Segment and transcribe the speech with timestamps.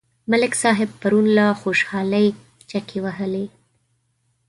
[0.31, 2.27] ملک صاحب پرون له خوشحالۍ
[2.69, 3.45] چکې وهلې.